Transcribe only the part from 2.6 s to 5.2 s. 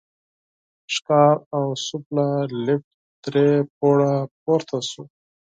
لېفټ درې پوړه پورته شو.